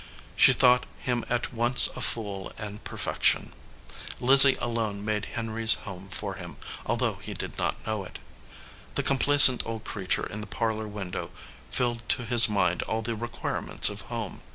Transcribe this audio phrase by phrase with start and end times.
[0.35, 3.53] She thought him at once a fool and perfec tion.
[4.19, 8.17] Lizzie alone made Henry s home for him, although he did not know it.
[8.95, 11.29] The complacent old creature in the parlor window
[11.69, 14.41] filled to his mind all the requirements of home.